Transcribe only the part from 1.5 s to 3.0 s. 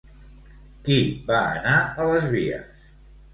anar a les vies?